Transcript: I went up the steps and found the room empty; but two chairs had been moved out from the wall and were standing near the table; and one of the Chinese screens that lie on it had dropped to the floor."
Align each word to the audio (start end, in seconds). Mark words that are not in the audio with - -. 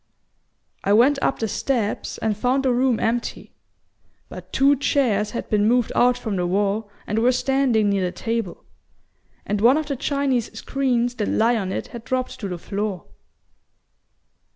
I 0.83 0.93
went 0.93 1.19
up 1.21 1.37
the 1.37 1.47
steps 1.47 2.17
and 2.17 2.35
found 2.35 2.65
the 2.65 2.73
room 2.73 2.99
empty; 2.99 3.53
but 4.29 4.51
two 4.51 4.75
chairs 4.77 5.29
had 5.29 5.47
been 5.47 5.67
moved 5.67 5.91
out 5.95 6.17
from 6.17 6.37
the 6.37 6.47
wall 6.47 6.89
and 7.05 7.19
were 7.19 7.31
standing 7.31 7.91
near 7.91 8.05
the 8.05 8.11
table; 8.11 8.63
and 9.45 9.61
one 9.61 9.77
of 9.77 9.85
the 9.85 9.95
Chinese 9.95 10.51
screens 10.57 11.13
that 11.17 11.27
lie 11.29 11.55
on 11.55 11.71
it 11.71 11.89
had 11.89 12.03
dropped 12.03 12.39
to 12.39 12.47
the 12.47 12.57
floor." 12.57 13.05